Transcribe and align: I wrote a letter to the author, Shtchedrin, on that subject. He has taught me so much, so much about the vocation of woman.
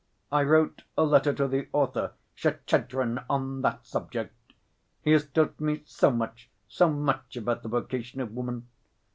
I 0.31 0.41
wrote 0.41 0.81
a 0.97 1.03
letter 1.03 1.31
to 1.31 1.47
the 1.47 1.67
author, 1.73 2.13
Shtchedrin, 2.35 3.23
on 3.29 3.61
that 3.61 3.85
subject. 3.85 4.33
He 5.03 5.11
has 5.11 5.27
taught 5.27 5.59
me 5.59 5.83
so 5.85 6.09
much, 6.09 6.49
so 6.67 6.89
much 6.89 7.37
about 7.37 7.61
the 7.61 7.69
vocation 7.69 8.19
of 8.19 8.31
woman. 8.33 8.67